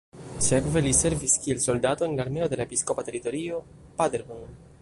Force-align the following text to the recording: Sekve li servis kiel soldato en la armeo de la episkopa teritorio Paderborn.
Sekve 0.45 0.81
li 0.85 0.93
servis 0.99 1.35
kiel 1.43 1.61
soldato 1.67 2.07
en 2.09 2.17
la 2.21 2.25
armeo 2.29 2.49
de 2.55 2.61
la 2.63 2.69
episkopa 2.71 3.09
teritorio 3.11 3.63
Paderborn. 4.01 4.63